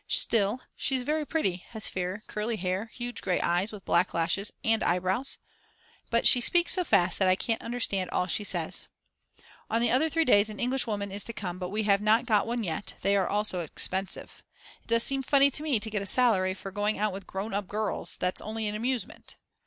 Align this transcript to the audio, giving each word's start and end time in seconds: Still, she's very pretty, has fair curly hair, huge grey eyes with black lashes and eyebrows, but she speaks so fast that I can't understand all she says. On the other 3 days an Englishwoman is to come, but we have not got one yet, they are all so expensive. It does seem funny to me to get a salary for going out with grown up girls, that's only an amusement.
Still, 0.07 0.61
she's 0.75 1.03
very 1.03 1.27
pretty, 1.27 1.57
has 1.69 1.87
fair 1.87 2.23
curly 2.25 2.55
hair, 2.55 2.87
huge 2.91 3.21
grey 3.21 3.39
eyes 3.39 3.71
with 3.71 3.85
black 3.85 4.15
lashes 4.15 4.51
and 4.63 4.81
eyebrows, 4.81 5.37
but 6.09 6.25
she 6.25 6.41
speaks 6.41 6.71
so 6.71 6.83
fast 6.83 7.19
that 7.19 7.27
I 7.27 7.35
can't 7.35 7.61
understand 7.61 8.09
all 8.09 8.25
she 8.25 8.43
says. 8.43 8.87
On 9.69 9.79
the 9.79 9.91
other 9.91 10.09
3 10.09 10.25
days 10.25 10.49
an 10.49 10.59
Englishwoman 10.59 11.11
is 11.11 11.23
to 11.25 11.33
come, 11.33 11.59
but 11.59 11.69
we 11.69 11.83
have 11.83 12.01
not 12.01 12.25
got 12.25 12.47
one 12.47 12.63
yet, 12.63 12.95
they 13.03 13.15
are 13.15 13.27
all 13.27 13.43
so 13.43 13.59
expensive. 13.59 14.43
It 14.81 14.87
does 14.87 15.03
seem 15.03 15.21
funny 15.21 15.51
to 15.51 15.61
me 15.61 15.79
to 15.79 15.89
get 15.91 16.01
a 16.01 16.07
salary 16.07 16.55
for 16.55 16.71
going 16.71 16.97
out 16.97 17.13
with 17.13 17.27
grown 17.27 17.53
up 17.53 17.67
girls, 17.67 18.17
that's 18.17 18.41
only 18.41 18.67
an 18.67 18.73
amusement. 18.73 19.37